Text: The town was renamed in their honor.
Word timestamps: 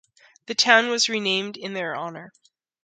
The 0.47 0.55
town 0.55 0.89
was 0.89 1.09
renamed 1.09 1.57
in 1.57 1.73
their 1.73 1.95
honor. 1.95 2.33